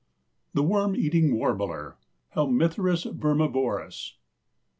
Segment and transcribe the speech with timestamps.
[0.55, 1.99] THE WORM EATING WARBLER.
[2.35, 4.13] (_Helmitherus vermivorus.